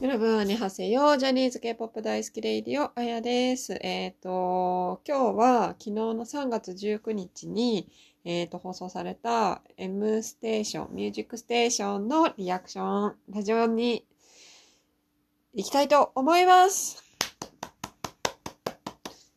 [0.00, 1.16] 여러분 안녕하세요。
[1.16, 3.74] ジャニーズ K-POP 大好き Radio、あやです。
[3.80, 7.88] えっ、ー、と、今日は昨日の3月19日に、
[8.24, 14.04] えっ、ー、と、放送された M ステーション、ミュージックステーションのリアクション、ラジオに
[15.54, 17.04] 行きたいと思います。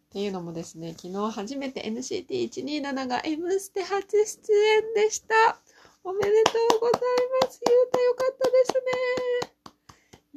[0.09, 5.59] っていうのもですね、昨日初めて NCT127 が M ステ初出演でした。
[6.03, 7.01] おめでとうござい
[7.43, 7.61] ます。
[7.63, 8.73] ゆうたよかったです
[9.51, 9.56] ね。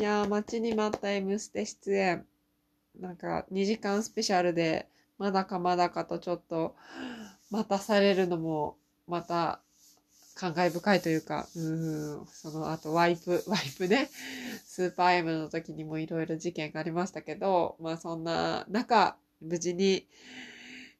[0.01, 2.25] いやー、待ちに待った M ステ出演。
[2.99, 4.89] なんか、2時間スペシャルで、
[5.19, 6.75] まだかまだかとちょっと、
[7.51, 9.61] 待たされるのも、また、
[10.35, 11.61] 感慨深いというか、う
[12.23, 14.09] ん、その後、ワイプ、 ワイプね、
[14.65, 20.09] スーパー M の時にもいろいろ事件がありましたけど、まあそんな中、無事に、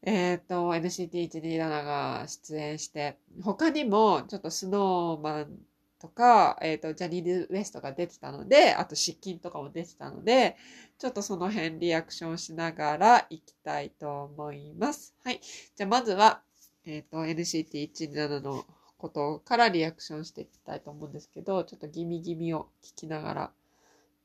[0.03, 5.59] えっ、と、NCT127 が出演して、他にも、ちょっとスノーマン
[6.01, 10.57] とか、えっ、と、ジャニーズ WEST が出てたので、あと失禁とかも出てたので、
[10.99, 15.15] ちょっとその辺リアクションしながら行きたいと思います。
[15.25, 15.41] はい。
[15.77, 16.41] じゃあまずは、
[16.87, 18.65] えっ、と、NCT127 の
[18.97, 23.53] ことからリアクションしていきたいと思うんですけど、ちょっとギミギミを聞きながら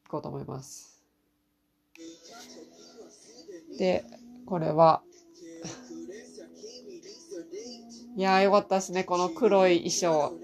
[0.05, 1.03] 行こうと思います。
[3.77, 4.05] で、
[4.45, 5.01] これは、
[8.15, 10.39] いやーよかったですね、この黒い衣装。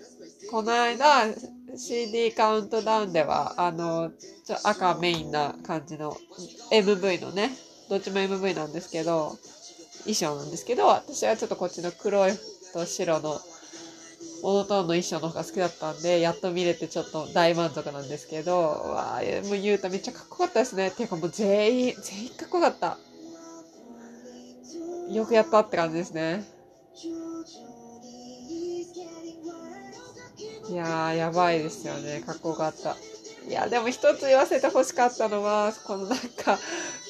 [0.51, 1.33] この間、
[1.77, 4.11] CD カウントダウンでは、あの、
[4.45, 6.17] ちょ赤メインな感じの
[6.73, 7.51] MV のね、
[7.89, 9.37] どっちも MV なんですけど、
[10.03, 12.33] 衣装なんですけど、私はちょっとこっちの黒い
[12.73, 13.39] と白の
[14.43, 20.91] モノトーンの衣装の方が好きだったんで、やっと見れてちょっと大満足なんですけど、わあ、もうゆうためっちゃかっこよかったですね。
[20.91, 22.97] ていうかもう全員、全員かっこよかった。
[25.13, 26.43] よくやったって感じですね。
[30.69, 32.21] いやー、やばいですよね。
[32.25, 32.95] かっこよかった。
[33.47, 36.59] いや、でも一つ言わせてほしかったのは、このなんか、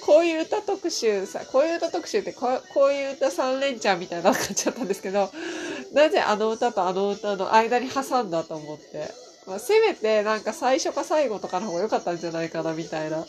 [0.05, 5.29] こういう歌特集さ、こういう歌特集ってこう、こういう歌3連チャンみたいな感じだったんですけど、
[5.93, 9.09] なぜあの歌とあの歌の間に挟んだと思って。
[9.47, 13.25] まあ、せめてなんか最初か最後とかの方が良かったんじゃないかなみたいな。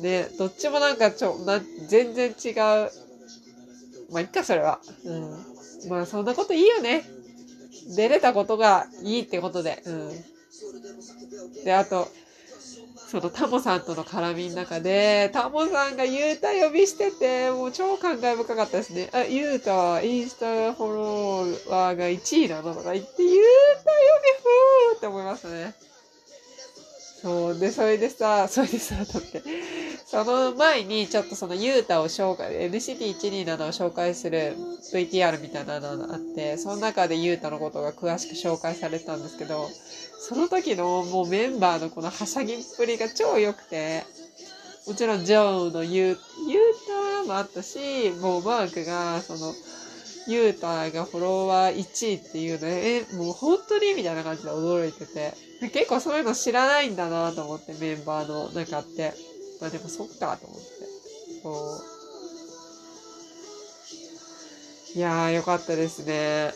[0.00, 2.54] ね、どっちもなんかちょ、な全然違う。
[4.10, 4.78] まあ、いっか、それは。
[5.04, 5.88] うん。
[5.88, 7.04] まあ、そんなこといいよね。
[7.96, 9.82] 出れたことがいいってことで。
[9.86, 11.64] うん。
[11.64, 12.08] で、あと、
[13.08, 19.10] そのタモさんとの絡みの中で、タモさんがユータ呼びしてて、もう超感慨深かったですね。
[19.12, 23.96] あ、ゆうたはインスタフォロワーが1位なのとか言って、ユータ呼
[24.92, 25.74] びふーって思いましたね。
[27.22, 27.58] そう。
[27.58, 29.42] で、それでさ、それでさ、だって、
[30.04, 34.54] その前にちょっとそのユータを紹介、NCT127 を紹介する
[34.92, 39.68] VTR みたいなのがあって、その中でユータのことが詳しく紹介されてたんですけど、
[40.20, 44.04] その時のもうメンバーのこのはしゃぎっぷりが超良くて、
[44.86, 46.16] もちろんジョーのユー、
[46.48, 49.52] ユータもあったし、もうマークが、その、
[50.28, 55.34] ユータがフォロワー1位っていうの、え、もう本当にみたいな感じで驚いてて、
[55.72, 59.14] 結構そういうの知らないんだなと思って、メンバーの中って。
[59.60, 60.66] まあでもそっかと思って。
[61.42, 61.80] こ
[64.94, 64.98] う。
[64.98, 66.52] いやーよかったですね。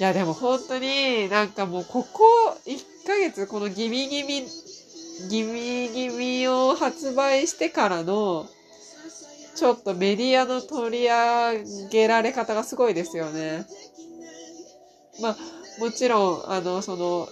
[0.00, 2.24] いやでも本当になんかもうここ
[2.66, 4.46] 1ヶ月このギミギミ、
[5.28, 8.48] ギミギミを発売してからの
[9.60, 13.66] ちょっとメディアの取り上げられ方がすごいですよね。
[15.20, 15.36] まあ
[15.78, 17.28] もちろんあのその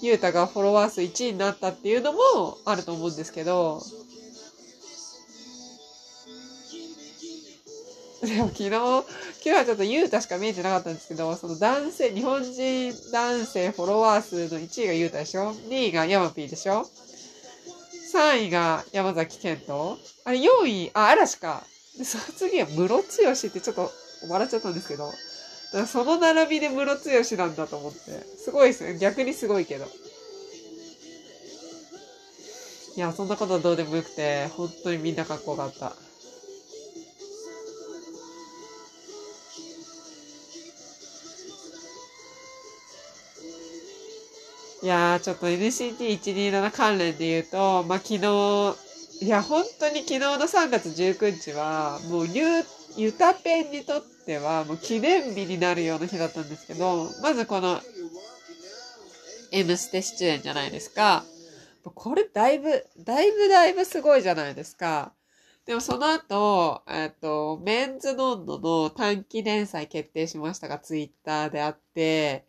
[0.00, 2.18] ゆうたがフォロワー数1位になったっていうのも
[2.66, 3.82] あると思うんですけど、
[8.22, 9.02] でも昨日、今
[9.42, 16.86] 日はちょっとゆうたしか見えてなかったんですけど、その男性、日本人男性フォロワー数の1位がゆうたでしょ ?2 位がヤマピーでしょ？
[18.16, 19.98] ?3 位が山崎健人？
[20.24, 21.62] あれ4位、あ、嵐か。
[21.98, 23.90] で、その次はムロツヨシってちょっと
[24.28, 25.16] 笑っちゃったんですけど、だか
[25.78, 27.98] らその並びでムロツヨシなんだと思って。
[27.98, 28.98] すごいですね。
[28.98, 29.86] 逆にすごいけど。
[32.96, 35.92] いや、そんなことはどうでもよくて、本当にみんなかっこよかった。
[44.86, 48.76] いやー、ちょっと NCT127 関連で言うと、まあ、昨日、
[49.20, 52.44] いや、本当に昨日の3月19日は、もうゆ、
[52.96, 57.80] ゆたペンにとっては、もう記念日になるような日だったんですけど、まずこの、
[59.50, 61.24] M ステ出演じゃないですか。
[61.82, 65.12] これだいぶ、だいぶだいぶすごいじゃないですか。
[65.66, 72.44] でもその後、えっと、メンズノンノの短期連載決定しましたが、ツイッターであって、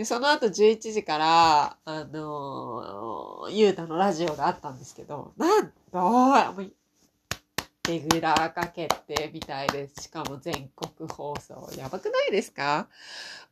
[0.00, 6.72] で、その後11時から、あのー、ゆうたのラジオがあったんですけど、なんと、もう
[7.86, 10.04] レギュラー化決定みたいです。
[10.04, 11.68] しかも全国放送。
[11.76, 12.88] やばくないですか？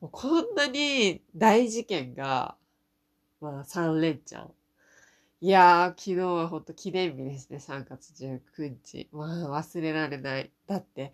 [0.01, 2.55] もうこんなに大事件が、
[3.43, 4.51] まあ3連チャン。
[5.43, 7.59] いやー、昨日は本当記念日ですね。
[7.59, 9.07] 3月19日。
[9.13, 10.51] まあ忘れられない。
[10.67, 11.13] だって、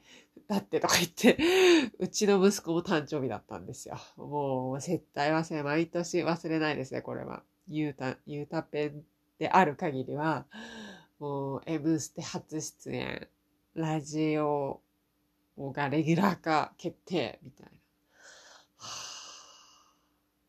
[0.49, 1.39] だってとか言って、
[1.99, 3.97] うちの息子も誕生日だったんですよ。
[4.17, 7.43] もう絶対忘れ、毎年忘れないですね、これは。
[7.69, 9.05] ゆうた、ゆうたペン
[9.39, 10.47] である限りは、
[11.19, 13.29] もう、M ステ初出演、
[13.75, 14.81] ラジオ
[15.59, 17.73] がレギュラー化決定、みたいな。
[18.77, 19.15] はあ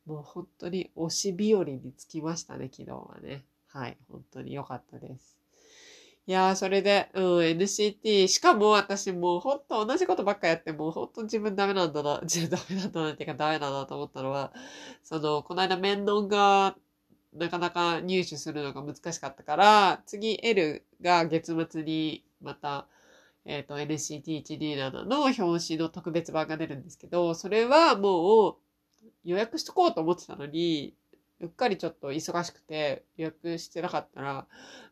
[0.05, 3.43] もう本当に推し日和につきましたね、昨日はね。
[3.67, 5.37] はい、本当に良かったです。
[6.27, 14.51] いやー、それで、うん、NCT、しかも私もう本当同じことばっかやって、もう本当自分ダメなんだな、 自分ダメなんだなっていうかダメだなと思ったのは、
[15.03, 16.75] その、この間面談が
[17.33, 22.87] なかなか入手するのが難しかったから、次 L が月末にまた、
[23.45, 25.35] えっ、と NCT127 の表
[25.67, 28.55] 紙の特別版が出るんですけど、それはもう
[29.23, 30.95] 予約しとこうと思ってたのに、
[31.41, 34.47] うっかりちょっと忙しくて予約してなかったら、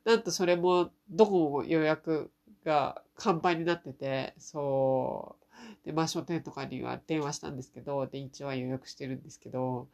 [0.06, 2.32] なんとそれもどこも予約
[2.66, 5.38] が完売になってて、そ
[5.84, 5.86] う。
[5.86, 9.88] で、まあ書店とかには電話したんですけど、で、一応は予約してるんですけど、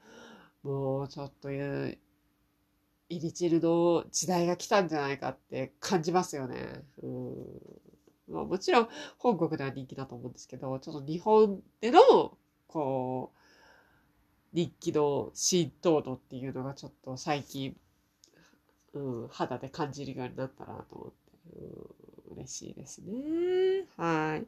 [0.63, 1.97] もうちょっという、
[3.09, 6.83] イリチルの時代が来たんじゃないかって感じますよね。
[7.01, 7.45] うん
[8.29, 12.37] まあ、もちろん本国では人気だと思うんですけど、ちょっと日本での、
[12.67, 13.38] こう、
[14.53, 17.75] 人気の浸透度っていうのがちょっと最近、
[18.93, 21.59] うん、肌で感じるようになったなと思って、
[22.29, 23.85] うん、嬉しいですね。
[23.97, 24.45] はい。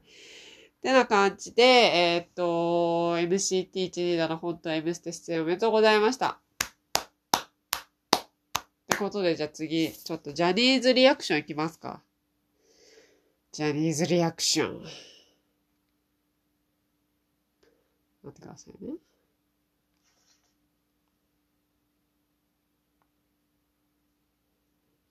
[0.81, 6.39] てな感じで、えーっと、MCT127 本当は M ステ出演おめでとうございました。
[7.39, 7.43] っ
[8.89, 12.01] てことで、じゃあ次、ちょっとジャニーズリアクションいきますか。
[13.51, 14.81] ジャニーズリアクション。
[18.23, 18.93] 待ってくださいね。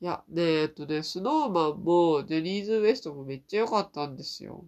[0.02, 4.64] いや、ねえ、っとね、スノーマンも、ジャニーズ WEST もめっちゃ良かったんですよ。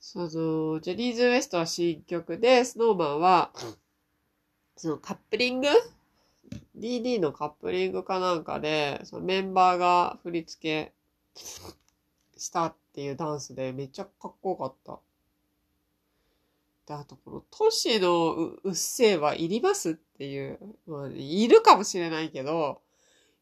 [0.00, 3.52] その、ジャニーズ WEST は新曲で、スノーマンは、
[4.76, 5.68] そのカップリング
[6.78, 10.94] ?DD のカップリングかなんかで、そのメンバーが振り付け
[12.38, 15.00] したっていうダンスでめっちゃかっこよかった。
[16.88, 22.80] で、あとこの都市のううっせぇはいりますっていう、まあ、いるかもしれないけど、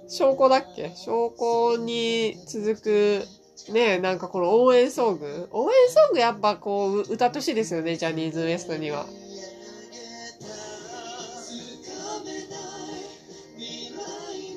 [0.10, 0.92] 証拠だっけ？
[0.96, 3.26] 証拠に続く、
[3.72, 5.50] ねなんかこの応援ソング？
[5.52, 9.06] 応援ソングやっぱこう、歌ってほしいですよね、ジャニーズ WEST には。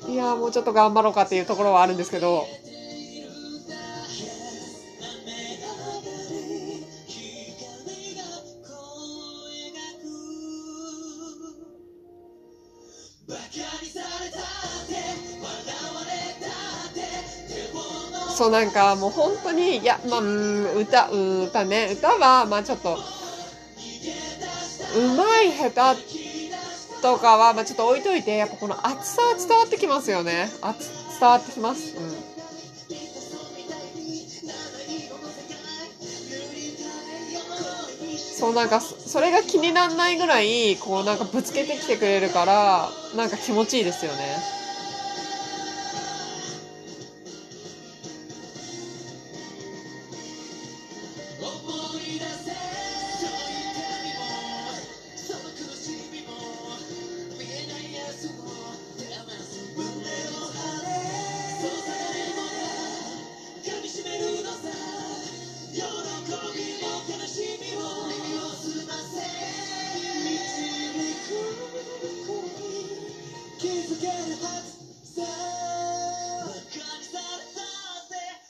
[0.09, 2.45] いやもうちょっと頑張ろうかっていうところはあるんですけど。
[18.33, 22.97] そうなんかもう本当に、いや、まあ、うん歌、うん歌ね、歌は、まあちょっと、
[24.95, 30.49] うまい下手とかは、まあちょっと置いといて、やっぱこの熱さは伝わってきますよね。
[30.61, 31.95] 熱、伝わってきます。
[31.95, 32.33] うん。
[38.43, 44.62] そうなんかそそれが気にならないぐらいこうなんかぶつけてきてくれるからなんか気持ちいいですよね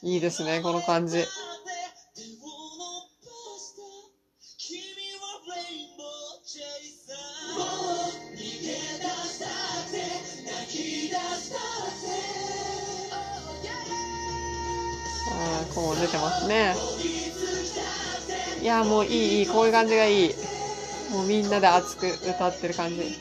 [0.05, 1.23] いいですね、この感じ。
[15.69, 16.81] こう出てますね。
[18.59, 20.35] いや、もういい、いい、こういう感じがいい。
[21.07, 23.19] もうみんなで熱く歌ってる感じ。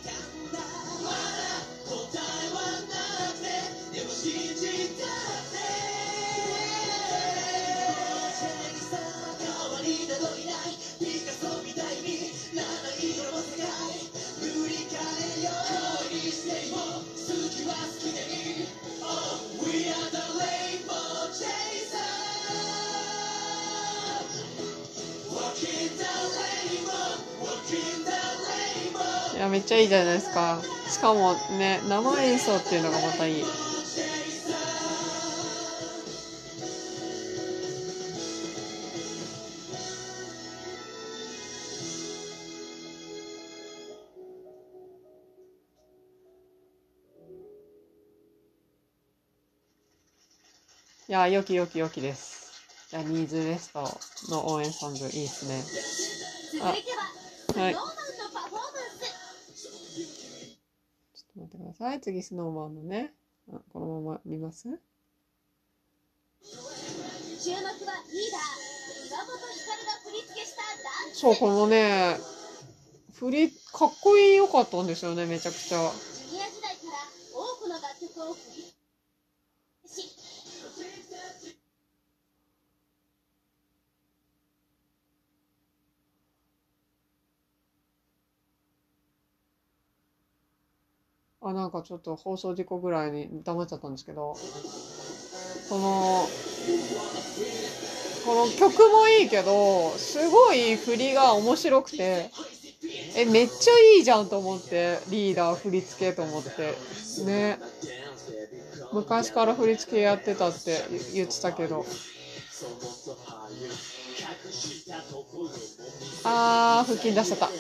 [29.52, 30.62] めっちゃいいじゃないですか。
[30.88, 33.42] しかもね、生演奏っていうのがまたいい。
[33.42, 33.44] い
[51.09, 52.64] や、よきよきよきです。
[52.88, 55.62] ジャニーズ WEST の応援ソングいいですね。
[56.59, 57.04] 続いては、
[57.87, 58.01] ス
[61.82, 62.00] さい。
[62.00, 63.12] 次、スノーマンのね。
[63.52, 64.62] あこのまま見ます？
[64.62, 64.76] 注目
[67.56, 67.62] はリーダー、
[69.08, 69.40] 岩本照
[69.84, 70.68] が振り付けしたダ
[71.10, 71.18] ンス。
[71.18, 72.16] そう、このね、
[73.14, 75.78] 振り、かっこいい良かったんですよね、めちゃくちゃ。
[75.78, 76.92] ジュニア時代から
[77.34, 78.76] 多くの楽曲を振りし、
[91.42, 94.34] あ、なんかちょっと放送事故ぐらいに黙っちゃったんですけど、
[95.68, 96.28] この、
[98.25, 102.30] この曲もいいけど、すごい振りが面白くて、
[103.16, 106.78] え、めっちゃいいじゃんと思って、リーダー振り付けと思って、
[107.25, 107.58] ね。
[108.92, 111.84] 昔から振り付けやってたって言ってたけど。
[116.25, 117.50] あー、腹筋出しちゃった。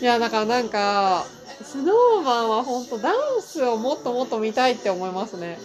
[0.00, 1.24] いや、だからなんか、
[1.64, 5.58] スノーマンは本当ダンスをもっともっと見たいって思いますね。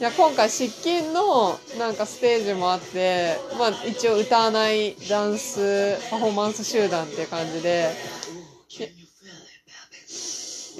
[0.00, 7.90] いや、今回失禁のなんかステージもあって、まあ一応歌わないダンスパフォーマンス集団っていう感じで、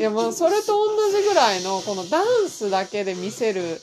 [0.01, 3.79] いや、もうそれと同じぐらいのこのダンスだけで見せる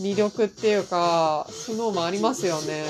[0.00, 2.84] 魅力っていうか、スノーマンありますよね。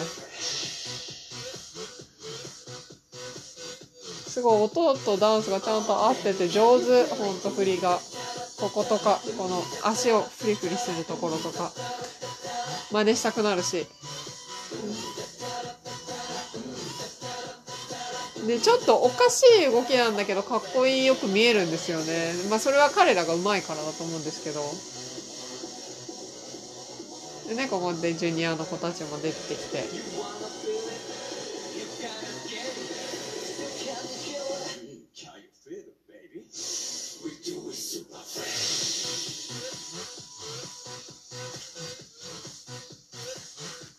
[4.28, 7.99] すごい音とダンスがちゃんと合ってて上手、ほんと振りが。
[8.58, 11.72] こことか、この足をフリフリするところとか、
[12.92, 13.87] 真似したくなるし。
[18.47, 22.32] で、ちょっとおかしい動きなんだけど、かっこいいよく見えるんですよね。
[22.49, 24.61] まあ、それは彼らが上手いからだと思うんですけど。
[27.49, 29.85] でね、ここでジュニアの子たちも出てきて。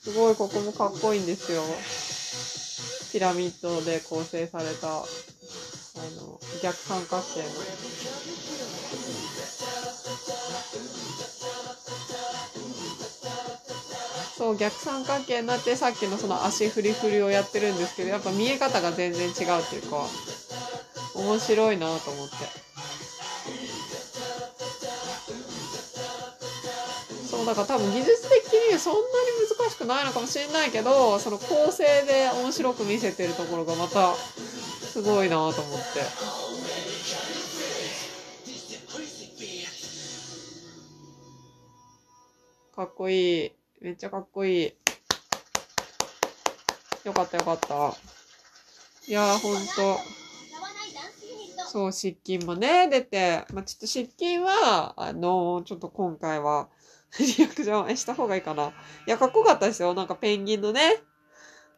[0.03, 1.63] すごいここもかっこいいんですよ。
[3.11, 7.45] ピラミッドで構成された、あの、逆三角形の。
[14.37, 19.35] そう、逆三角形になってさっきのその足フリフリをやってるんですけど、やっぱ見え方が全然違うっ
[19.69, 20.07] ていうか、
[21.15, 22.60] 面白いなと思って。
[27.41, 29.05] そう、だから多分技術的にそんなに
[29.59, 36.01] 難しくないのかもしれないけど、その構成で面白く見せてるところがまたすごいなと思って。
[42.75, 43.51] かっこいい。
[43.81, 44.73] めっちゃかっこいい。
[47.03, 47.95] よかったよかった。
[49.07, 49.99] いやーほんと。
[51.67, 56.67] そう、失禁もね、出て、まあ、ちょっと失禁は、あのちょっと今回は、
[57.19, 58.69] リアクションした方がいいかな。
[58.69, 58.71] い
[59.07, 59.93] や、かっこよかったですよ。
[59.93, 60.81] なんかペンギンのね、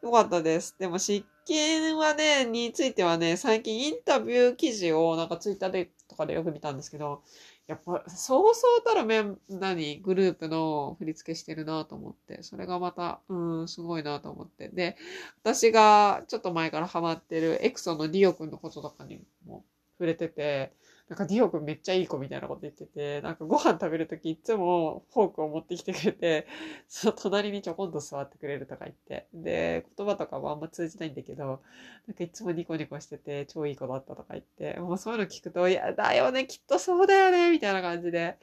[0.02, 0.75] よかったです。
[0.78, 7.24] でも湿気はね、についてはね、最近インタビュー記事をなんかツイッターでとかでよく見たんですけど、
[7.68, 14.68] やっぱ、そうそうたるメン、何、グループの振り付けしてるなと思って、それがまた、うん、すごいなと思って。
[14.68, 14.98] で、
[15.42, 19.63] 私がちょっと前からハマってるエクソのディオくんのこととかにも
[19.98, 20.74] 触れてて、
[21.13, 26.48] なんかディオくんめっちゃいい子みたいなこと言ってて、なんかご飯食べるときいつもフォークを持ってきてくれて、
[26.88, 29.27] その隣にちょこんと座ってくれるとか言って。
[29.32, 31.62] で、言葉とかもあんま通じないんだけど、
[32.08, 38.39] なんかいつもニコニコしてて超いい子だったとか言って、もうそういうの聞くと、いや、だよね、きっとそうだよね、みたいな感じで。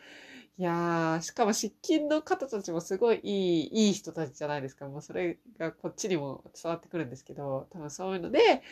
[0.57, 4.87] いやー、しかも失禁の方たちもすごいいい、いい人たちじゃないですか。
[4.87, 8.63] もうそれがこっちにも伝わってくるんですけど、多分そういうので、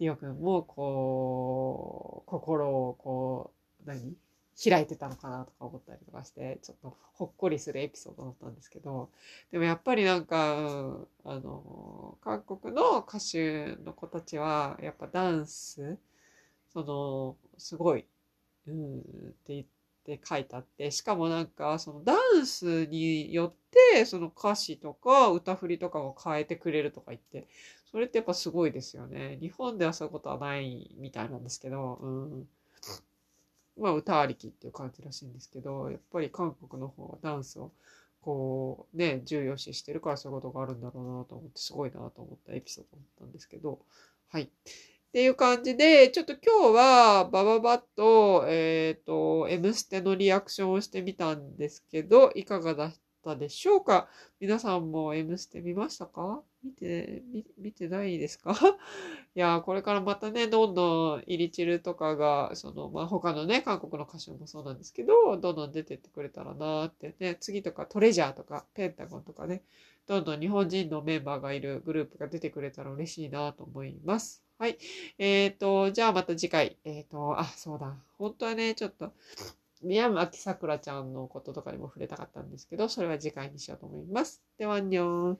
[0.00, 3.52] ディオ君もこう、心をこ
[3.84, 4.16] う、何？
[4.60, 9.08] 開いてたのかなとか思ったりとかして、ちょっとほっこりするエピソードだったんですけど、
[9.52, 15.96] でもやっぱりなんか、うんあの、韓国の歌手の子たちは、やっぱダンス、
[16.72, 18.04] その、すごい、
[18.66, 19.02] うん、っ
[19.44, 19.77] て言って
[20.14, 23.52] って書いてあって、しかもなんか、そのダンスによっ
[23.92, 27.46] て、その歌詞とか歌振りとかを変えてくれるとか言って、
[27.90, 29.38] それってやっぱすごいですよね。
[29.40, 32.48] 日本ではそういうことはないみたいなんですけど、うん。
[33.78, 37.70] まあ歌ありきっていう感じらしいんですけど、やっぱり韓国の方はダンスを
[38.22, 43.78] こうね、重要視してるからそういうことがあるんだろうなと思って、すごいなと思ったエピソードだったんですけど、
[44.30, 44.50] はい。
[45.08, 54.08] っていう感じで、ちょっと今日はバババッと、えっ、と、M ステのリアクションをしてみたんですけど、いかがだったでしょうか？
[54.38, 56.42] 皆さんも M ステ見ましたか？
[56.62, 57.22] 見て、
[57.56, 58.52] 見てないですか？
[59.34, 69.62] いや、これからまたね、どんどんイリチルとかが、その、まあ、他のね、韓国の歌手もそうなんですけど、どんどん出てってくれたらなーってね、次とかトレジャーとかペンタゴンとかね、
[70.06, 74.47] どんどん日本人のメンバーがいるグループが出てくれたら嬉しいなと思います。
[74.58, 74.78] はい。
[75.18, 76.76] えっ、と、じゃあまた次回。
[76.84, 77.96] えっ、と、あ、そうだ。
[78.18, 79.12] 本当はね、ちょっと、
[79.82, 84.42] 宮脇さくらちゃんのこととかにも触れたかったんですけど、それは次回にしようと思います。
[84.58, 85.38] では、にょーん。